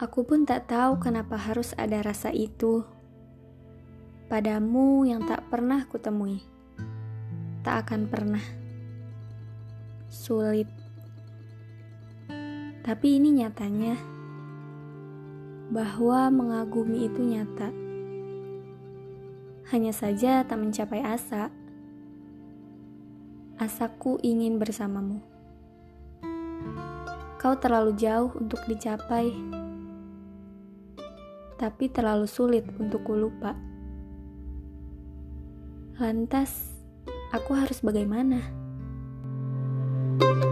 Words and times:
Aku 0.00 0.24
pun 0.24 0.48
tak 0.48 0.72
tahu 0.72 0.96
kenapa 0.96 1.36
harus 1.36 1.76
ada 1.76 2.00
rasa 2.00 2.32
itu. 2.32 2.80
Padamu 4.32 5.04
yang 5.04 5.28
tak 5.28 5.44
pernah 5.52 5.84
kutemui. 5.84 6.40
Tak 7.60 7.84
akan 7.84 8.08
pernah. 8.08 8.40
Sulit. 10.08 10.64
Tapi 12.80 13.20
ini 13.20 13.44
nyatanya. 13.44 14.00
Bahwa 15.68 16.32
mengagumi 16.32 17.04
itu 17.04 17.20
nyata. 17.20 17.68
Hanya 19.68 19.92
saja 19.92 20.48
tak 20.48 20.64
mencapai 20.64 21.04
asa. 21.04 21.52
Asaku 23.60 24.16
ingin 24.24 24.56
bersamamu. 24.56 25.20
Kau 27.36 27.52
terlalu 27.60 27.92
jauh 28.00 28.32
untuk 28.40 28.64
dicapai 28.64 29.32
tapi 31.60 31.92
terlalu 31.92 32.24
sulit 32.24 32.64
untuk 32.80 33.04
kulupa. 33.04 33.52
Lantas, 36.00 36.72
aku 37.36 37.52
harus 37.52 37.84
bagaimana? 37.84 38.40
thank 40.20 40.44
you 40.44 40.49